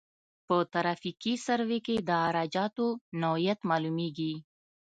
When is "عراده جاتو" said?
2.25-2.87